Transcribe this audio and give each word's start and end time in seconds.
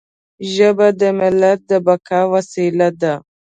ژبه 0.53 0.87
د 0.99 1.01
ملت 1.19 1.59
د 1.69 1.71
بقا 1.87 2.21
وسیله 2.33 2.87
ده. 3.01 3.13